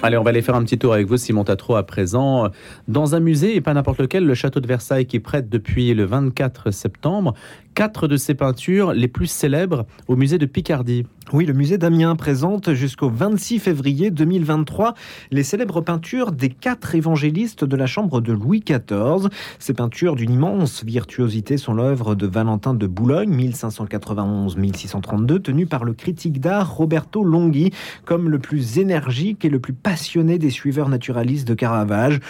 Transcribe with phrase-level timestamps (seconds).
[0.00, 2.48] Allez, on va aller faire un petit tour avec vous, Simon Tatro, à présent,
[2.86, 6.04] dans un musée, et pas n'importe lequel, le château de Versailles, qui prête depuis le
[6.04, 7.34] 24 septembre
[7.74, 11.04] quatre de ses peintures les plus célèbres au musée de Picardie.
[11.34, 14.94] Oui, le musée d'Amiens présente jusqu'au 26 février 2023
[15.30, 19.28] les célèbres peintures des quatre évangélistes de la chambre de Louis XIV.
[19.58, 25.92] Ces peintures d'une immense virtuosité sont l'œuvre de Valentin de Boulogne, 1591-1632, tenu par le
[25.92, 27.72] critique d'art Roberto Longhi
[28.06, 32.20] comme le plus énergique et le plus passionné des suiveurs naturalistes de Caravage.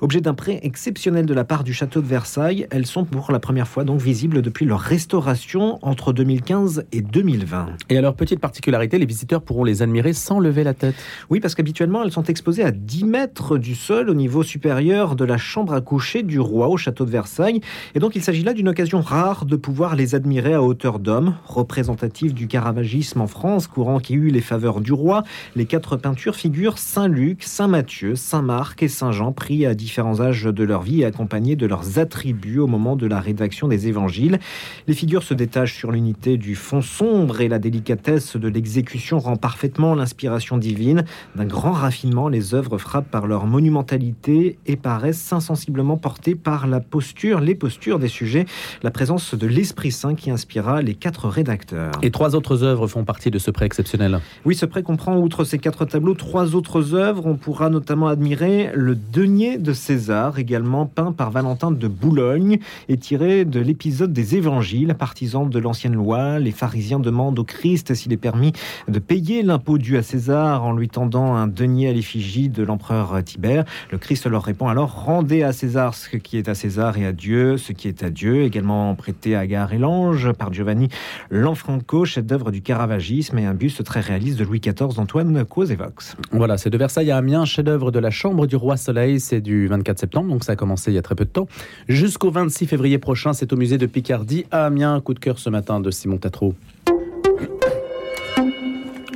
[0.00, 3.38] Objet d'un prêt exceptionnel de la part du château de Versailles, elles sont pour la
[3.38, 7.68] première fois donc visibles depuis leur restauration entre 2015 et 2020.
[7.90, 10.94] Et alors, petite particularité, les visiteurs pourront les admirer sans lever la tête.
[11.28, 15.24] Oui, parce qu'habituellement, elles sont exposées à 10 mètres du sol au niveau supérieur de
[15.26, 17.60] la chambre à coucher du roi au château de Versailles.
[17.94, 21.34] Et donc, il s'agit là d'une occasion rare de pouvoir les admirer à hauteur d'homme,
[21.44, 25.24] représentatif du caravagisme en France, courant qui eut les faveurs du roi.
[25.54, 30.80] Les quatre peintures figurent Saint-Luc, Saint-Matthieu, Saint-Marc et Saint-Jean, pris à différents âges de leur
[30.80, 34.38] vie et accompagnés de leurs attributs au moment de la rédaction des évangiles.
[34.86, 39.36] Les figures se détachent sur l'unité du fond sombre et la délicatesse de l'exécution rend
[39.36, 41.04] parfaitement l'inspiration divine.
[41.36, 46.80] D'un grand raffinement, les œuvres frappent par leur monumentalité et paraissent insensiblement portées par la
[46.80, 48.46] posture, les postures des sujets,
[48.82, 51.92] la présence de l'Esprit Saint qui inspira les quatre rédacteurs.
[52.02, 54.20] Et trois autres œuvres font partie de ce prêt exceptionnel.
[54.44, 57.26] Oui, ce prêt comprend, outre ces quatre tableaux, trois autres œuvres.
[57.26, 62.96] On pourra notamment admirer le Denier de César, également peint par Valentin de Boulogne et
[62.96, 68.12] tiré de l'épisode des Évangiles partisans de l'ancienne loi, les pharisiens demandent au Christ s'il
[68.12, 68.52] est permis
[68.88, 73.22] de payer l'impôt dû à César en lui tendant un denier à l'effigie de l'empereur
[73.24, 73.64] Tibère.
[73.90, 77.12] Le Christ leur répond alors Rendez à César ce qui est à César et à
[77.12, 78.42] Dieu ce qui est à Dieu.
[78.42, 80.88] Également prêté à Gare et l'Ange par Giovanni
[81.30, 86.16] Lanfranco, chef d'œuvre du caravagisme et un buste très réaliste de Louis XIV d'Antoine Causevox.
[86.32, 89.20] Voilà, c'est de Versailles à Amiens, chef d'œuvre de la Chambre du Roi Soleil.
[89.20, 91.48] C'est du 24 septembre, donc ça a commencé il y a très peu de temps.
[91.88, 95.00] Jusqu'au 26 février prochain, c'est au musée de Picardie à Amiens.
[95.00, 96.54] Coup de cœur ce matin de Simon Tatro.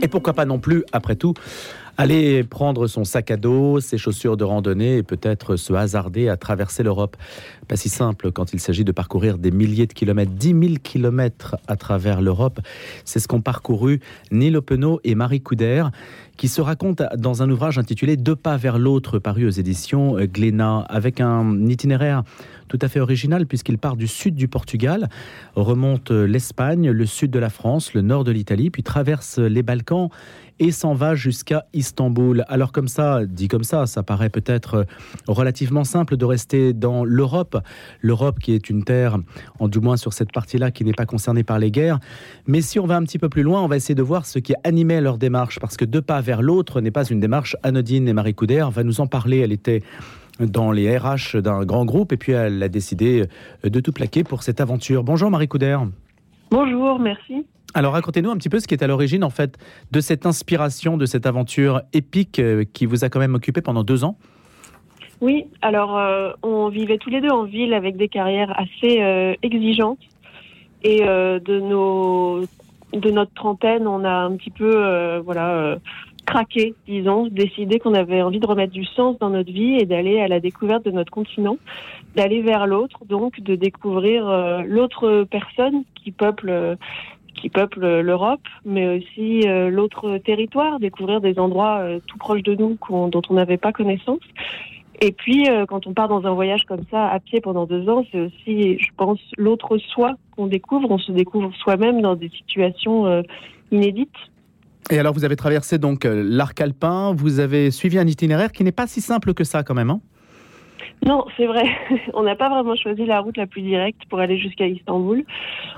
[0.03, 1.35] Et pourquoi pas non plus, après tout,
[1.97, 6.37] aller prendre son sac à dos, ses chaussures de randonnée et peut-être se hasarder à
[6.37, 7.17] traverser l'Europe.
[7.69, 11.57] Pas si simple quand il s'agit de parcourir des milliers de kilomètres, 10 000 kilomètres
[11.69, 12.59] à travers l'Europe.
[13.05, 14.01] C'est ce qu'ont parcouru
[14.33, 15.85] Neil Openot et Marie Couder,
[16.37, 20.81] qui se racontent dans un ouvrage intitulé Deux pas vers l'autre, paru aux éditions Glénat,
[20.89, 22.25] avec un itinéraire
[22.73, 25.11] tout à fait original puisqu'il part du sud du Portugal,
[25.57, 30.09] remonte l'Espagne, le sud de la France, le nord de l'Italie, puis traverse les Balkans
[30.59, 32.45] et s'en va jusqu'à Istanbul.
[32.49, 34.87] Alors comme ça, dit comme ça, ça paraît peut-être
[35.29, 37.59] relativement simple de rester dans l'Europe,
[38.01, 39.19] l'Europe qui est une terre,
[39.59, 41.99] en du moins sur cette partie-là, qui n'est pas concernée par les guerres.
[42.47, 44.39] Mais si on va un petit peu plus loin, on va essayer de voir ce
[44.39, 48.09] qui animait leur démarche, parce que deux pas vers l'autre n'est pas une démarche anodine.
[48.09, 49.41] Et Marie Couder va nous en parler.
[49.41, 49.83] Elle était
[50.41, 53.25] dans les RH d'un grand groupe et puis elle a décidé
[53.65, 55.05] de tout plaquer pour cette aventure.
[55.05, 55.79] Bonjour Marie Couder.
[56.51, 57.47] Bonjour, merci.
[57.75, 59.59] Alors racontez-nous un petit peu ce qui est à l'origine en fait
[59.91, 63.83] de cette inspiration, de cette aventure épique euh, qui vous a quand même occupé pendant
[63.83, 64.17] deux ans.
[65.23, 69.35] Oui, alors euh, on vivait tous les deux en ville avec des carrières assez euh,
[69.43, 70.01] exigeantes
[70.85, 72.43] et de nos
[72.93, 75.79] de notre trentaine, on a un petit peu voilà
[76.33, 80.19] craqué, disons, décidé qu'on avait envie de remettre du sens dans notre vie et d'aller
[80.19, 81.59] à la découverte de notre continent,
[82.17, 86.77] d'aller vers l'autre, donc de découvrir euh, l'autre personne qui peuple
[87.35, 92.55] qui peuple l'Europe, mais aussi euh, l'autre territoire, découvrir des endroits euh, tout proches de
[92.55, 94.25] nous dont on n'avait pas connaissance.
[95.01, 98.05] Et puis, quand on part dans un voyage comme ça, à pied pendant deux ans,
[98.13, 100.89] c'est aussi, je pense, l'autre soi qu'on découvre.
[100.93, 103.25] On se découvre soi-même dans des situations
[103.73, 104.15] inédites.
[104.91, 108.65] Et alors, vous avez traversé donc euh, l'arc alpin, vous avez suivi un itinéraire qui
[108.65, 109.91] n'est pas si simple que ça quand même.
[109.91, 110.01] Hein?
[111.05, 111.65] Non, c'est vrai.
[112.15, 115.25] On n'a pas vraiment choisi la route la plus directe pour aller jusqu'à Istanbul.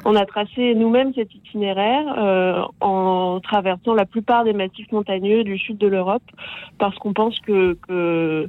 [0.04, 5.59] On a tracé nous-mêmes cet itinéraire euh, en traversant la plupart des massifs montagneux du
[5.59, 6.22] sud de l'Europe
[6.78, 8.48] parce qu'on pense que, que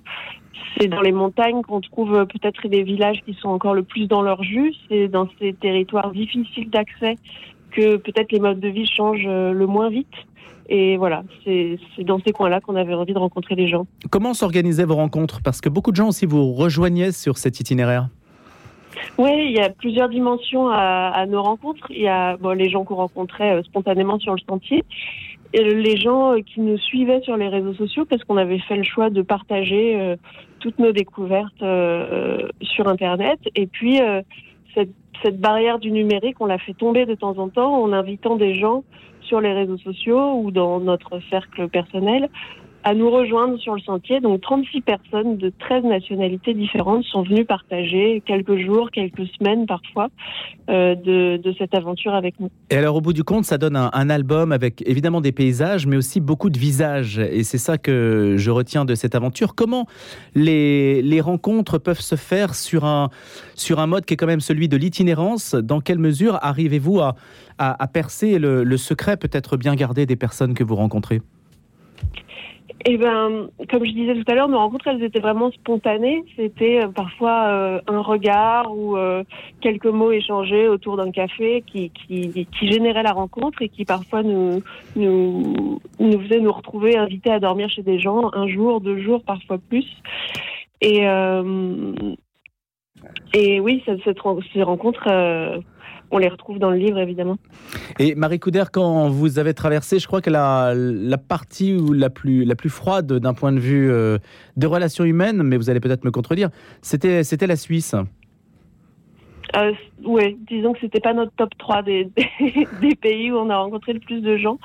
[0.78, 4.22] c'est dans les montagnes qu'on trouve peut-être des villages qui sont encore le plus dans
[4.22, 4.74] leur jus.
[4.90, 7.16] C'est dans ces territoires difficiles d'accès
[7.72, 10.08] que peut-être les modes de vie changent euh, le moins vite.
[10.68, 13.86] Et voilà, c'est dans ces coins-là qu'on avait envie de rencontrer les gens.
[14.10, 15.42] Comment s'organisaient vos rencontres?
[15.44, 18.10] Parce que beaucoup de gens aussi vous rejoignaient sur cet itinéraire.
[19.18, 21.88] Oui, il y a plusieurs dimensions à, nos rencontres.
[21.90, 24.84] Il y a bon, les gens qu'on rencontrait euh, spontanément sur le sentier,
[25.54, 28.76] et les gens euh, qui nous suivaient sur les réseaux sociaux parce qu'on avait fait
[28.76, 30.16] le choix de partager euh,
[30.60, 31.64] toutes nos découvertes
[32.62, 33.40] sur Internet.
[33.56, 34.00] Et puis,
[34.76, 38.54] cette, barrière du numérique, on l'a fait tomber de temps en temps en invitant des
[38.54, 38.84] gens
[39.22, 42.30] sur les réseaux sociaux ou dans notre cercle personnel
[42.86, 44.22] à nous rejoindre sur le sentier.
[44.22, 50.10] Donc 36 personnes de 13 nationalités différentes sont venues partager quelques jours, quelques semaines parfois
[50.70, 52.52] euh, de, cette aventure avec nous.
[52.70, 55.98] Et alors au bout du compte, ça donne un, album avec évidemment des paysages, mais
[55.98, 57.18] aussi beaucoup de visages.
[57.18, 59.56] Et c'est ça que je retiens de cette aventure.
[59.56, 59.88] Comment
[60.36, 63.10] les, rencontres peuvent se faire sur un,
[63.56, 65.56] sur un mode qui est quand même celui de l'itinérance?
[65.56, 67.16] Dans quelle mesure arrivez-vous à,
[67.92, 71.22] percer le secret peut-être bien gardé des personnes que vous rencontrez?
[72.88, 76.24] Eh ben, comme je disais tout à l'heure, nos rencontres, elles étaient vraiment spontanées.
[76.36, 79.24] C'était euh, parfois euh, un regard ou euh,
[79.62, 84.24] quelques mots échangés autour d'un café qui, qui, qui générait la rencontre et qui parfois
[84.24, 84.62] nous,
[84.96, 89.24] nous, nous faisait nous retrouver invités à dormir chez des gens un jour, deux jours,
[89.24, 89.88] parfois plus.
[90.82, 91.04] Et,
[93.34, 94.02] et oui, cette,
[94.54, 95.64] ces rencontres
[96.12, 97.38] on les retrouve dans le livre, évidemment.
[98.00, 102.46] Et Marie Coudert, quand vous avez traversé, je crois que la, la partie la plus,
[102.46, 104.18] la plus froide d'un point de vue euh,
[104.58, 106.50] des relations humaines, mais vous allez peut-être me contredire,
[106.82, 107.96] c'était la Suisse.
[109.56, 109.74] Euh,
[110.04, 112.28] oui, disons que c'était pas notre top 3 des, des,
[112.82, 114.58] des, pays où on a rencontré le plus de gens.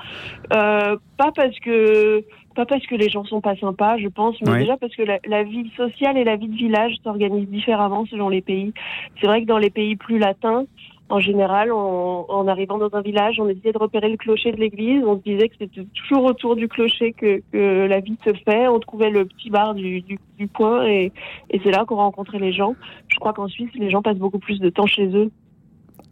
[0.53, 2.23] Euh, pas parce que
[2.55, 5.19] pas parce que les gens sont pas sympas, je pense, mais déjà parce que la,
[5.25, 8.73] la, vie sociale et la vie de village s'organisent différemment selon les pays.
[9.19, 10.65] C'est vrai que dans les pays plus latins,
[11.11, 15.03] en général, en arrivant dans un village, on essayait de repérer le clocher de l'église.
[15.05, 18.67] On se disait que c'était toujours autour du clocher que, la vie se fait.
[18.67, 20.03] On trouvait le petit bar du,
[20.53, 21.11] coin et,
[21.49, 22.75] et c'est là qu'on rencontrait les gens.
[23.07, 25.31] Je crois qu'en Suisse, les gens passent beaucoup plus de temps chez eux.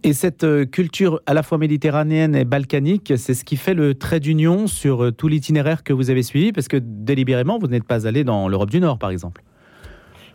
[0.04, 3.96] Et cette euh, culture à la fois méditerranéenne et balkanique, c'est ce qui fait le
[3.96, 7.84] trait d'union sur euh, tout l'itinéraire que vous avez suivi, parce que délibérément, vous n'êtes
[7.84, 9.42] pas allé dans l'Europe du Nord, par exemple.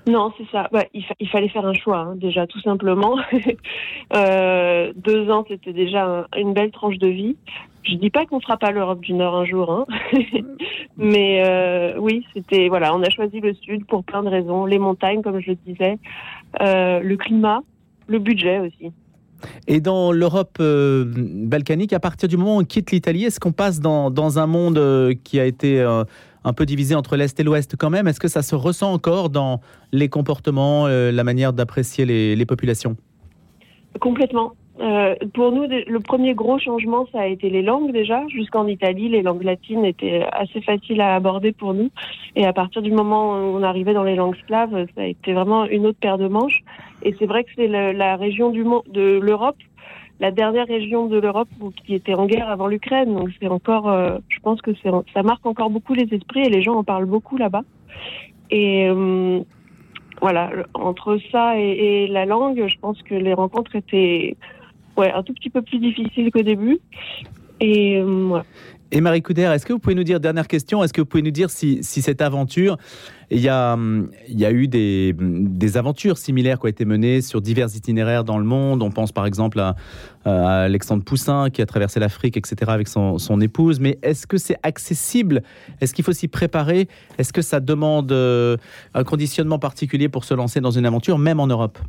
[0.06, 0.68] Non, c'est ça.
[0.92, 3.16] Il, fa il, fallait faire un choix, hein, déjà, tout simplement.
[4.14, 7.36] euh, deux ans, c'était déjà un, une belle tranche de vie.
[7.84, 9.84] Je dis pas qu'on fera pas l'Europe du Nord un jour, hein.
[10.96, 14.78] mais euh, oui, c'était voilà, on a choisi le Sud pour plein de raisons, les
[14.78, 15.98] montagnes, comme je le disais,
[16.62, 17.60] euh, le climat,
[18.06, 18.90] le budget aussi.
[19.66, 23.80] Et dans l'Europe balkanique, à partir du moment où on quitte l'Italie, est-ce qu'on passe
[23.80, 25.84] dans, un monde qui a été
[26.44, 29.30] un peu divisé entre l'Est et l'Ouest quand même Est-ce que ça se ressent encore
[29.30, 29.60] dans
[29.92, 32.96] les comportements, euh, la manière d'apprécier les, populations?
[34.00, 34.52] Complètement.
[34.80, 38.26] Euh, pour nous, le premier gros changement, ça a été les langues déjà.
[38.28, 41.90] Jusqu'en Italie, les langues latines étaient assez faciles à aborder pour nous.
[42.36, 45.32] Et à partir du moment où on arrivait dans les langues slaves, ça a été
[45.32, 46.60] vraiment une autre paire de manches.
[47.02, 49.56] Et c'est vrai que c'est la région de l'Europe,
[50.20, 51.48] la dernière région de l'Europe
[51.84, 53.14] qui était en guerre avant l'Ukraine.
[53.14, 56.62] Donc c'est encore, euh, je pense que ça marque encore beaucoup les esprits et les
[56.62, 57.62] gens en parlent beaucoup là-bas.
[58.50, 59.40] Et euh,
[60.20, 64.36] voilà, entre ça et, la langue, je pense que les rencontres étaient
[64.96, 66.78] ouais, un tout petit peu plus difficiles qu'au début.
[67.60, 68.44] Et euh, voilà.
[68.96, 71.24] Et Marie Couder, est-ce que vous pouvez nous dire, dernière question, est-ce que vous pouvez
[71.24, 72.76] nous dire si, si cette aventure,
[73.28, 73.76] il y a,
[74.28, 78.38] y a eu des, des, aventures similaires qui ont été menées sur divers itinéraires dans
[78.38, 78.84] le monde?
[78.84, 79.74] On pense par exemple à,
[80.24, 83.80] à Alexandre Poussin qui a traversé l'Afrique, etc., avec son, son épouse.
[83.80, 85.42] Mais est-ce que c'est accessible?
[85.80, 86.86] Est-ce qu'il faut s'y préparer?
[87.18, 88.56] Est-ce que ça demande euh,
[88.94, 91.80] un conditionnement particulier pour se lancer dans une aventure, même en Europe?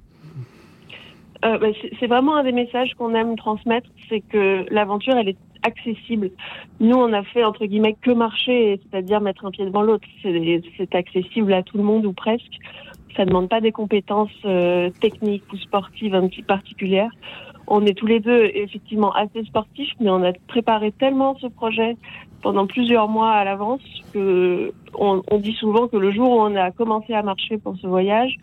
[1.45, 1.67] Euh, bah,
[1.99, 6.31] c'est vraiment un des messages qu'on aime transmettre, c'est que l'aventure, elle est accessible.
[6.79, 10.07] Nous, on a fait entre guillemets que marcher, c'est-à-dire mettre un pied devant l'autre.
[10.21, 12.59] C'est accessible à tout le monde ou presque.
[13.15, 17.11] Ça demande pas des compétences euh, techniques ou sportives un petit particulières.
[17.67, 21.97] On est tous les deux effectivement assez sportifs, mais on a préparé tellement ce projet
[22.41, 23.81] pendant plusieurs mois à l'avance
[24.13, 27.75] que on, on dit souvent que le jour où on a commencé à marcher pour
[27.77, 28.35] ce voyage,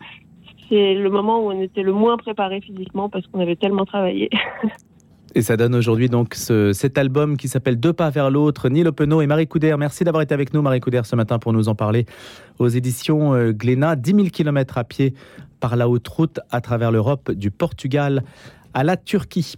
[0.67, 4.29] c'est le moment où on était le moins préparé physiquement parce qu'on avait tellement travaillé.
[5.35, 8.85] Et ça donne aujourd'hui donc ce, cet album qui s'appelle Deux pas vers l'autre, Neil
[8.85, 9.75] Openot et Marie Couder.
[9.79, 12.05] Merci d'avoir été avec nous, Marie Couder, ce matin pour nous en parler
[12.59, 13.95] aux éditions euh, Glénat.
[13.95, 15.15] 10 000 km à pied
[15.59, 18.23] par la haute route à travers l'Europe, du Portugal
[18.75, 19.55] à la Turquie.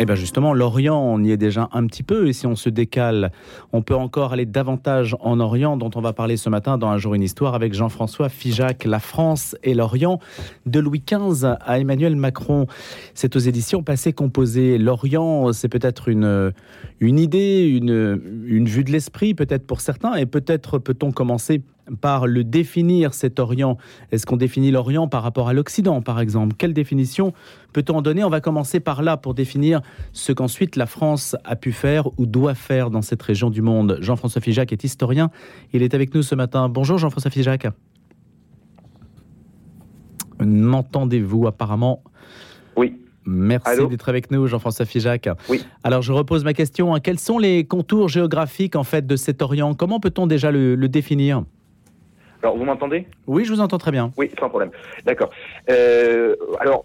[0.00, 2.68] Eh bien justement, l'Orient, on y est déjà un petit peu, et si on se
[2.68, 3.32] décale,
[3.72, 6.98] on peut encore aller davantage en Orient, dont on va parler ce matin dans Un
[6.98, 10.20] jour une histoire avec Jean-François Figeac, La France et l'Orient,
[10.66, 12.68] de Louis XV à Emmanuel Macron.
[13.14, 14.78] C'est aux éditions Passé Composé.
[14.78, 16.52] L'Orient, c'est peut-être une,
[17.00, 21.60] une idée, une, une vue de l'esprit, peut-être pour certains, et peut-être peut-on commencer
[22.00, 23.78] par le définir cet Orient
[24.12, 26.54] Est-ce qu'on définit l'Orient par rapport à l'Occident, par exemple?
[26.56, 27.32] Quelle définition
[27.72, 28.24] peut-on en donner?
[28.24, 29.80] On va commencer par là pour définir
[30.12, 33.98] ce qu'ensuite la France a pu faire ou doit faire dans cette région du monde.
[34.00, 35.30] Jean-François Figeac est historien.
[35.72, 36.68] Il est avec nous ce matin.
[36.68, 37.68] Bonjour Jean-François Figeac.
[40.40, 42.02] M'entendez-vous apparemment?
[42.76, 42.94] Oui.
[43.26, 45.28] Merci d'être avec nous, Jean-François Figeac.
[45.50, 45.62] Oui.
[45.84, 46.94] Alors, je repose ma question.
[46.94, 47.00] Hein.
[47.00, 49.74] Quels sont les contours géographiques en fait de cet Orient?
[49.74, 51.42] Comment peut-on déjà le, définir?
[52.42, 53.06] Alors, vous m'entendez?
[53.26, 54.12] Oui, je vous entends très bien.
[54.16, 54.70] Oui, sans problème.
[55.04, 55.30] D'accord.
[55.70, 56.84] Euh, alors,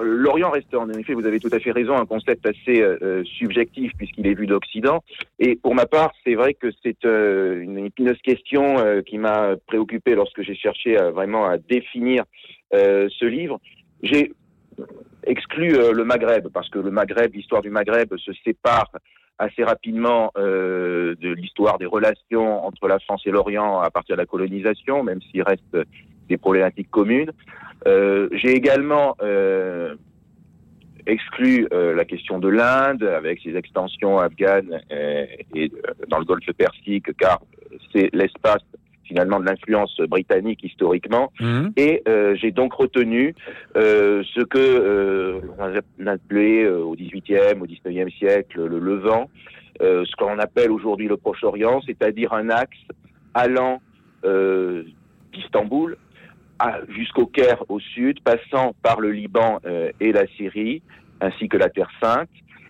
[0.00, 3.92] L'Orient reste, en effet, vous avez tout à fait raison, un concept assez euh, subjectif
[3.96, 5.02] puisqu'il est vu d'Occident.
[5.40, 9.56] Et pour ma part, c'est vrai que c'est euh, une épineuse question euh, qui m'a
[9.66, 12.24] préoccupé lorsque j'ai cherché vraiment à définir
[12.72, 13.60] ce livre.
[14.02, 14.32] J'ai
[15.24, 18.90] exclu le Maghreb parce que le Maghreb, l'histoire du Maghreb se sépare
[19.38, 24.26] assez rapidement de l'histoire des relations entre la France et l'Orient à partir de la
[24.26, 25.76] colonisation, même s'il reste
[26.28, 27.32] des problématiques communes.
[27.86, 29.96] Euh, j'ai également euh,
[31.06, 35.72] exclu euh, la question de l'Inde avec ses extensions afghanes et,
[36.08, 37.40] dans le Golfe Persique, car
[37.92, 38.62] c'est l'espace
[39.12, 41.32] finalement de l'influence britannique historiquement.
[41.38, 41.68] Mmh.
[41.76, 42.02] Et
[42.34, 43.34] j'ai donc retenu
[43.74, 49.28] ce que on appelait au XVIIIe, au XIXe siècle le Levant,
[49.80, 52.78] ce qu'on appelle aujourd'hui le Proche-Orient, c'est-à-dire un axe
[53.34, 53.82] allant
[55.32, 55.96] d'Istanbul
[56.88, 60.82] jusqu'au Caire au sud, passant par le Liban euh, et la Syrie,
[61.20, 62.28] ainsi que la Terre Sainte,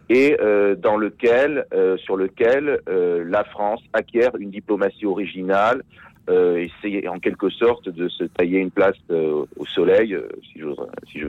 [0.09, 5.83] et euh, dans lequel, euh, sur lequel la France acquiert une diplomatie originale,
[6.29, 10.17] et c'est en quelque sorte de se tailler une place au soleil,
[10.53, 11.29] si je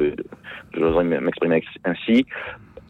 [0.79, 2.25] veux m'exprimer ainsi,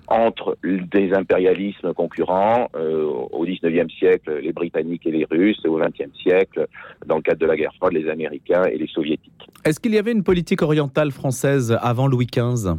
[0.08, 5.78] entre des impérialismes concurrents euh, au XIXe siècle, les Britanniques et les Russes, et au
[5.78, 6.68] XXe siècle,
[7.06, 9.32] dans le cadre de la guerre froide, les Américains et les Soviétiques.
[9.66, 12.76] Est-ce qu'il y avait une politique orientale française avant Louis XV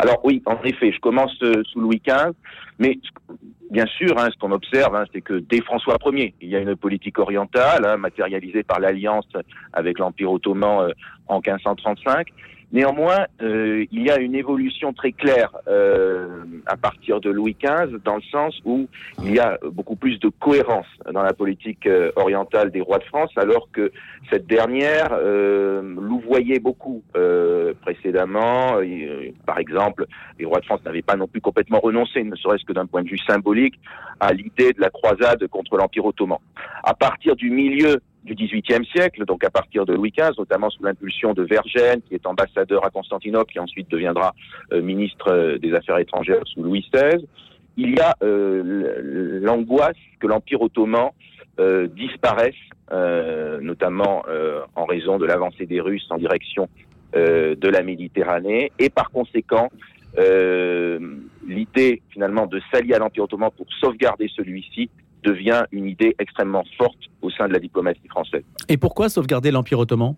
[0.00, 2.32] alors oui, en effet, je commence euh, sous Louis XV,
[2.80, 2.98] mais
[3.72, 6.60] bien sûr, hein, ce qu'on observe, hein, c'est que dès François Ier, il y a
[6.60, 9.26] une politique orientale hein, matérialisée par l'alliance
[9.72, 10.92] avec l'Empire ottoman euh,
[11.26, 12.28] en 1535,
[12.72, 17.98] Néanmoins, euh, il y a une évolution très claire euh, à partir de Louis XV,
[18.02, 18.88] dans le sens où
[19.22, 23.04] il y a beaucoup plus de cohérence dans la politique euh, orientale des rois de
[23.04, 23.92] France, alors que
[24.30, 28.78] cette dernière euh, louvoyait beaucoup euh, précédemment.
[29.44, 30.06] par exemple,
[30.38, 33.02] les rois de France n'avaient pas non plus complètement renoncé, ne serait-ce que d'un point
[33.02, 33.78] de vue symbolique,
[34.18, 36.38] à l'idée de la croisade contre l'Empire ottoman.
[36.84, 40.82] À partir du milieu du XVIIIe siècle, donc à partir de Louis XV, notamment sous
[40.84, 44.34] l'impulsion de Vergène, qui est ambassadeur à Constantinople, qui ensuite deviendra
[44.72, 47.26] euh, ministre euh, des Affaires étrangères sous Louis XVI,
[47.76, 51.10] il y a euh, l'angoisse que l'Empire ottoman
[51.94, 52.54] disparaisse,
[53.60, 54.24] notamment
[54.74, 56.68] en raison de l'avancée des Russes en direction
[57.14, 59.70] de la Méditerranée, et par conséquent,
[61.46, 64.90] l'idée finalement de s'allier à l'Empire ottoman pour sauvegarder celui-ci
[65.22, 68.44] devient une idée extrêmement forte au sein de la diplomatie française.
[68.68, 70.14] Et pourquoi sauvegarder l'Empire ottoman?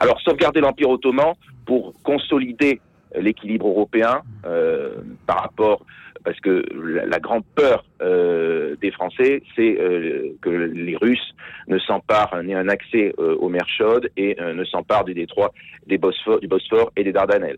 [0.00, 1.34] Alors, sauvegarder l'Empire ottoman
[1.66, 2.80] pour consolider
[3.18, 4.96] l'équilibre européen euh,
[5.26, 5.84] par rapport
[6.22, 11.34] parce que la, grande peur euh, des Français, c'est euh, que les Russes
[11.66, 15.52] ne s'emparent, n'aient un accès aux mers chaudes et ne s'emparent du détroit
[15.86, 17.56] des Bosphore, du Bosphore et des Dardanelles.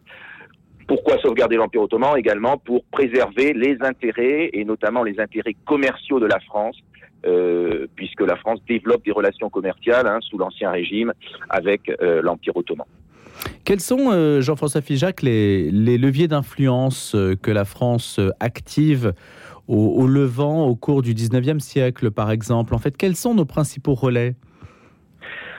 [0.93, 6.27] Pourquoi sauvegarder l'Empire ottoman Également pour préserver les intérêts, et notamment les intérêts commerciaux de
[6.27, 6.77] la France,
[7.25, 11.15] euh, puisque la France développe des relations commerciales hein, sous l'Ancien Régime
[11.49, 12.87] avec euh, l'Empire ottoman.
[13.65, 19.15] Quels sont, euh, Jean-François Figeac, les, leviers d'influence que la France active
[19.69, 22.75] au, Levant au cours du 19e siècle, par exemple?
[22.75, 24.35] En fait, quels sont nos principaux relais?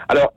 [0.09, 0.31] Alors,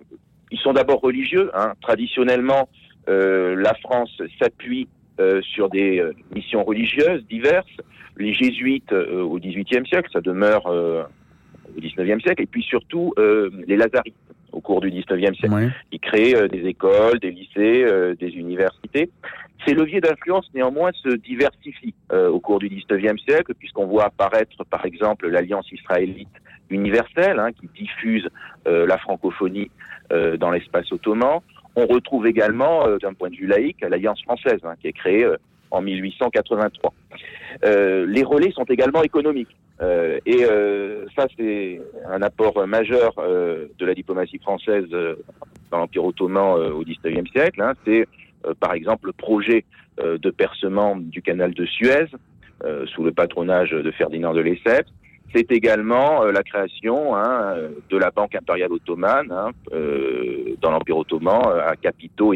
[0.51, 1.51] ils sont d'abord religieux.
[1.53, 1.75] Hein.
[1.83, 2.71] Traditionnellement,
[3.09, 7.75] la France s'appuie euh, sur des euh, missions religieuses diverses.
[8.19, 14.17] Les jésuites au XVIIIe siècle, ça demeure au XIXe siècle, et puis surtout les lazaristes
[14.53, 15.71] au cours du XIXe siècle.
[15.93, 17.85] Ils créent des écoles, des lycées,
[18.19, 19.11] des universités.
[19.67, 24.87] Ces leviers d'influence, néanmoins, se diversifient au cours du XIXe siècle, puisqu'on voit apparaître, par
[24.87, 26.33] exemple, l'Alliance israélite
[26.71, 28.27] universelle, hein, qui diffuse
[28.65, 29.71] la francophonie
[30.11, 31.41] dans l'espace ottoman.
[31.77, 35.25] On retrouve également, euh, d'un point de vue laïque, l'Alliance française, hein, qui est créée
[35.25, 35.37] euh,
[35.71, 36.95] en 1883.
[37.65, 39.55] Euh, les relais sont également économiques.
[40.25, 40.45] et
[41.15, 44.87] ça, c'est un apport majeur de la diplomatie française
[45.71, 47.61] dans l'Empire ottoman au XIXe siècle.
[47.61, 47.75] Hein.
[47.85, 48.07] C'est,
[48.59, 49.65] par exemple, le projet
[49.99, 52.07] de percement du canal de Suez
[52.87, 54.91] sous le patronage de Ferdinand de Lesseps
[55.35, 57.55] c'est également euh, la création hein,
[57.91, 62.33] de la Banque impériale ottomane hein, euh, dans l'Empire ottoman à capitaux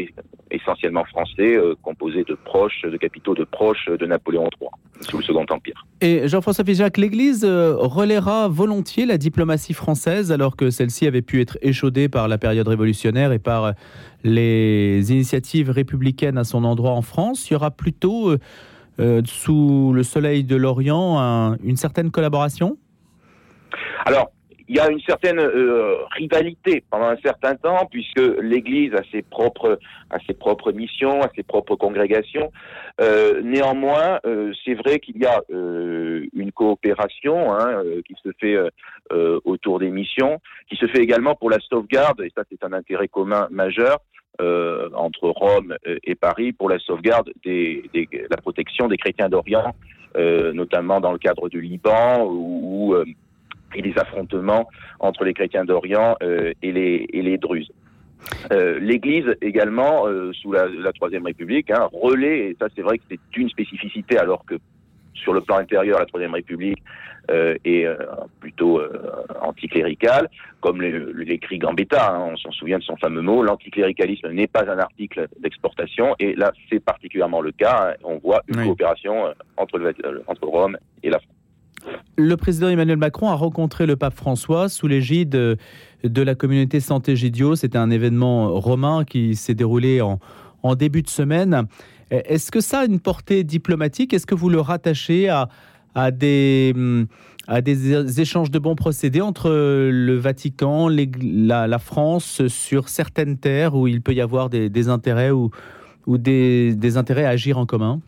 [0.49, 4.69] essentiellement français, composé de proches, de capitaux de proches de Napoléon III
[4.99, 5.85] sous le Second Empire.
[6.01, 11.57] Et Jean-François Figeac, l'Église relaiera volontiers la diplomatie française alors que celle-ci avait pu être
[11.61, 13.73] échaudée par la période révolutionnaire et par
[14.25, 17.49] les initiatives républicaines à son endroit en France.
[17.49, 18.35] Il y aura plutôt
[19.25, 22.77] sous le soleil de l'Orient une certaine collaboration?
[24.05, 24.31] Alors,
[24.71, 29.21] il y a une certaine euh, rivalité pendant un certain temps, puisque l'Église a ses
[29.21, 29.77] propres,
[30.73, 32.53] missions, a ses propres congrégations.
[33.01, 38.57] Euh, néanmoins, euh, c'est vrai qu'il y a une coopération hein, qui se fait
[39.43, 40.39] autour des missions,
[40.69, 43.97] qui se fait également pour la sauvegarde, et ça c'est un intérêt commun majeur,
[44.39, 49.75] entre Rome et Paris pour la sauvegarde des, des la protection des chrétiens d'Orient,
[50.15, 53.05] notamment dans le cadre du Liban ou, ou
[53.75, 54.67] et les affrontements
[54.99, 57.71] entre les chrétiens d'Orient euh, et, les, et les Druzes.
[58.51, 62.99] Euh, L'Église également, euh, sous la, la, Troisième République, hein, relaie, et ça c'est vrai
[62.99, 64.55] que c'est une spécificité, alors que
[65.21, 66.81] sur le plan intérieur, la Troisième République
[67.29, 67.95] euh, est euh,
[68.39, 68.89] plutôt euh,
[69.41, 70.27] anticlérical,
[70.59, 74.79] comme l'écrit Gambetta, hein, on s'en souvient de son fameux mot, l'anticléricalisme n'est pas un
[74.79, 79.93] article d'exportation, et là c'est particulièrement le cas, hein, on voit une coopération entre, le,
[80.27, 81.35] entre Rome et la France.
[82.17, 87.15] Le président Emmanuel Macron a rencontré le pape François sous l'égide de la communauté Santé
[87.15, 87.55] Gidio.
[87.55, 91.67] C'était un événement romain qui s'est déroulé en, début de semaine.
[92.11, 94.13] Est-ce que ça a une portée diplomatique?
[94.13, 96.73] Est-ce que vous le rattachez à, des,
[97.47, 103.87] à des échanges de bons procédés entre le Vatican, la, France sur certaines terres où
[103.87, 105.51] il peut y avoir des, intérêts ou,
[106.05, 108.01] ou des, intérêts à agir en commun?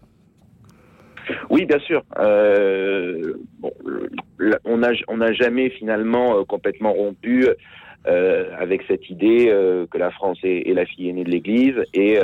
[1.50, 2.04] Oui, bien sûr.
[2.20, 3.36] Euh,
[4.66, 7.48] on n'a on jamais finalement euh, complètement rompu
[8.08, 9.48] euh, avec cette idée
[9.90, 12.20] que la France est, la fille aînée de l'Église et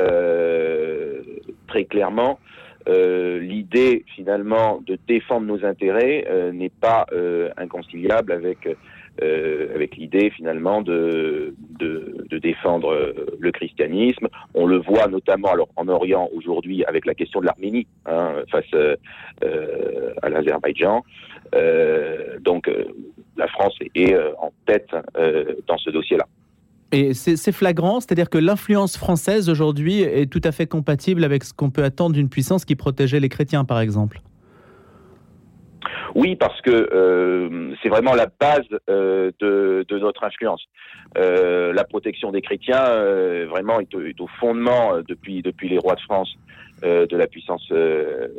[1.68, 2.40] très clairement.
[2.88, 7.06] l'idée finalement de défendre nos intérêts n'est pas
[7.58, 8.68] inconciliable avec
[9.22, 11.54] euh, avec l'idée finalement de,
[12.42, 14.30] défendre le christianisme.
[14.54, 18.64] On le voit notamment alors en Orient aujourd'hui avec la question de l'Arménie hein, face
[18.74, 18.96] euh,
[20.22, 21.04] à l'Azerbaïdjan.
[21.54, 22.72] Euh, donc
[23.36, 24.90] la France est, en tête
[25.68, 26.26] dans ce dossier-là.
[26.92, 31.54] Et c'est flagrant, c'est-à-dire que l'influence française aujourd'hui est tout à fait compatible avec ce
[31.54, 34.22] qu'on peut attendre d'une puissance qui protégeait les chrétiens, par exemple.
[36.16, 40.64] Oui, parce que euh, c'est vraiment la base euh, de, de, notre influence.
[41.18, 45.78] Euh, la protection des chrétiens, euh, vraiment, est, est, au fondement euh, depuis depuis les
[45.78, 46.36] rois de France
[46.82, 48.32] de la puissance, de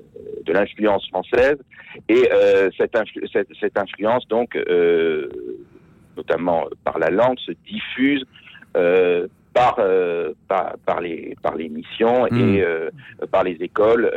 [0.51, 1.59] l'influence française,
[2.09, 2.31] et
[2.79, 2.97] cette,
[3.31, 4.59] cette, cette, influence, donc,
[6.17, 8.25] notamment par la langue, se diffuse.
[9.61, 9.77] Par,
[10.49, 13.27] par, par, les, par les missions et mmh.
[13.31, 14.11] par les écoles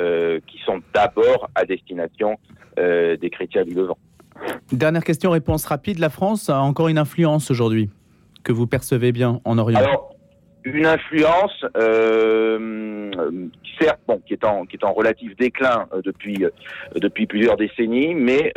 [0.47, 2.38] qui sont d'abord à destination
[2.79, 3.97] euh, des chrétiens du Levant.
[4.71, 5.99] Dernière question, réponse rapide.
[5.99, 7.91] La France a encore une influence aujourd'hui
[8.43, 10.15] que vous percevez bien en Orient Alors,
[10.63, 13.12] une influence, euh,
[13.79, 16.45] certes, bon, qui est en qui est en relatif déclin euh, depuis
[16.95, 18.51] depuis plusieurs décennies, mais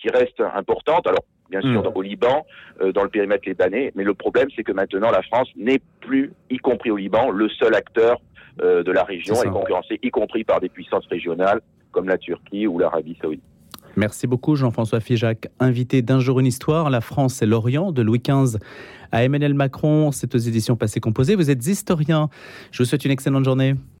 [0.00, 1.06] qui reste importante.
[1.06, 1.92] Alors, bien sûr, hmm.
[1.94, 2.46] au Liban,
[2.94, 6.58] dans le périmètre libanais, mais le problème, c'est que maintenant, la France n'est plus, y
[6.58, 8.20] compris au Liban, le seul acteur
[8.58, 11.60] de la région, est, est concurrencé, y compris par des puissances régionales
[11.92, 13.42] comme la Turquie ou l'Arabie saoudite.
[13.96, 18.20] Merci beaucoup Jean-François Figeac, invité d'un jour une histoire, la France et l'Orient, de Louis
[18.20, 18.58] XV
[19.12, 20.12] à Emmanuel Macron.
[20.12, 21.34] C'est aux éditions Passé Composé.
[21.34, 22.28] Vous êtes historien.
[22.70, 23.74] Je vous souhaite une excellente journée.